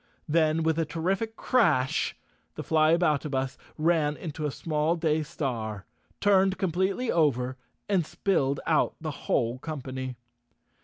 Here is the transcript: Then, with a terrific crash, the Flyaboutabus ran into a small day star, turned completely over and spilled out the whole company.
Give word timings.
Then, 0.27 0.63
with 0.63 0.79
a 0.79 0.83
terrific 0.85 1.35
crash, 1.35 2.15
the 2.55 2.63
Flyaboutabus 2.63 3.55
ran 3.77 4.17
into 4.17 4.47
a 4.47 4.51
small 4.51 4.95
day 4.95 5.21
star, 5.21 5.85
turned 6.19 6.57
completely 6.57 7.11
over 7.11 7.55
and 7.87 8.03
spilled 8.03 8.59
out 8.65 8.95
the 8.99 9.11
whole 9.11 9.59
company. 9.59 10.15